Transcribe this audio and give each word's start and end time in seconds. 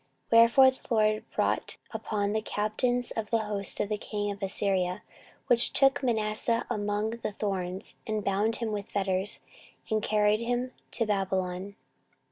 14:033:011 0.31 0.39
Wherefore 0.41 0.71
the 0.71 0.87
LORD 0.95 1.23
brought 1.35 1.77
upon 1.91 2.21
them 2.23 2.33
the 2.33 2.41
captains 2.41 3.11
of 3.11 3.29
the 3.29 3.37
host 3.37 3.79
of 3.79 3.89
the 3.89 3.99
king 3.99 4.31
of 4.31 4.41
Assyria, 4.41 5.03
which 5.45 5.73
took 5.73 6.01
Manasseh 6.01 6.65
among 6.71 7.11
the 7.11 7.33
thorns, 7.33 7.97
and 8.07 8.23
bound 8.25 8.55
him 8.55 8.71
with 8.71 8.89
fetters, 8.89 9.41
and 9.91 10.01
carried 10.01 10.41
him 10.41 10.71
to 10.89 11.05
Babylon. 11.05 11.75